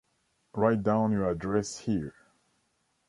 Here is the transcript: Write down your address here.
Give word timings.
Write 0.55 0.81
down 0.81 1.11
your 1.11 1.29
address 1.29 1.77
here. 1.81 2.15